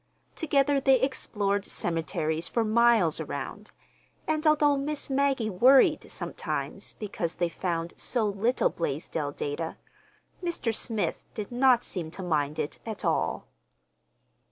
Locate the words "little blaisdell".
8.25-9.31